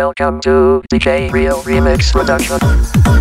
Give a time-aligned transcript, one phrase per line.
[0.00, 3.19] Welcome to DJ Real Remix Production.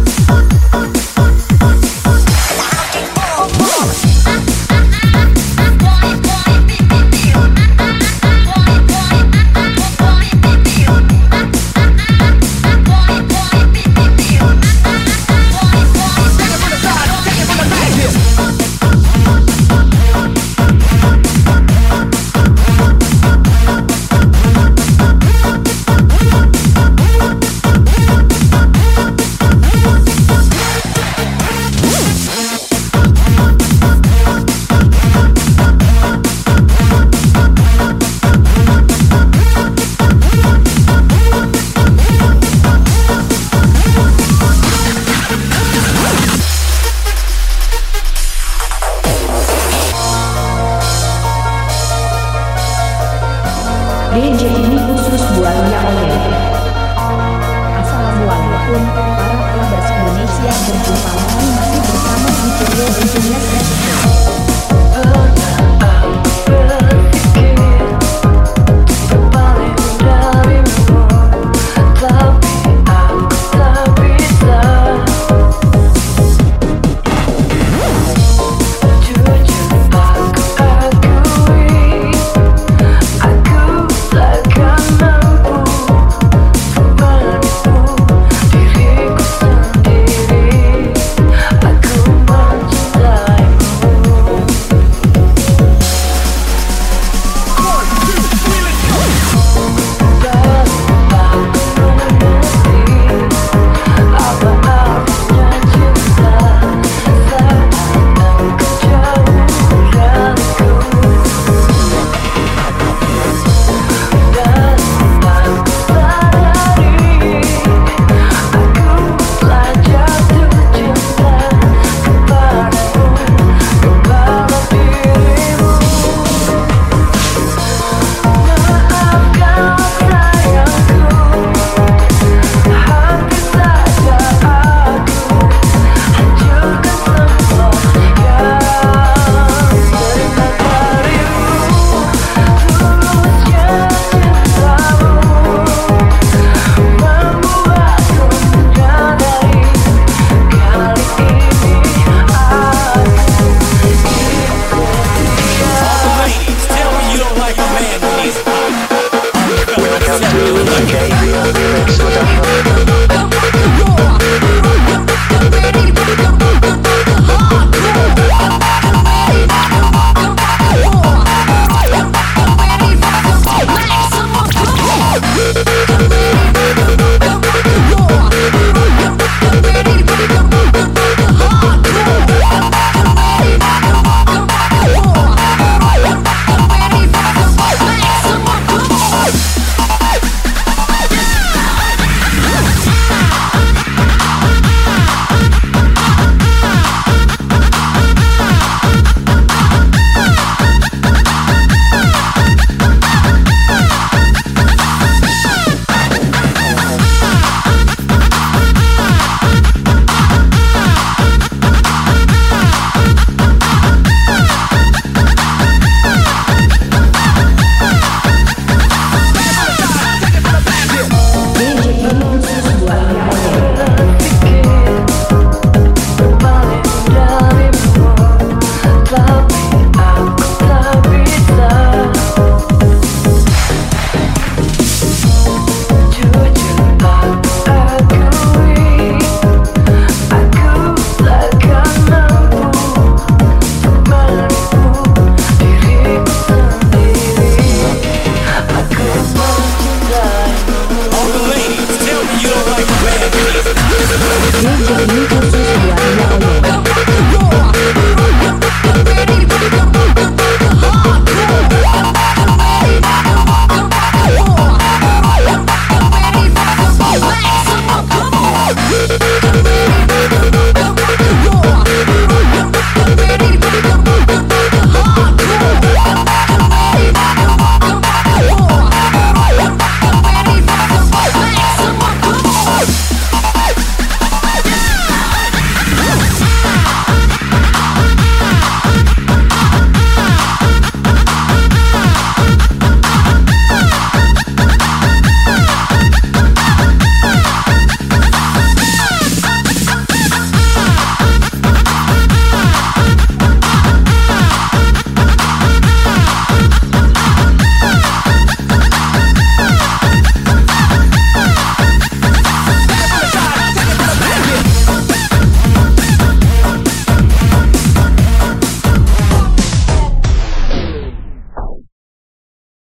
[54.19, 56.38] meja ini khusus buatnya Oke.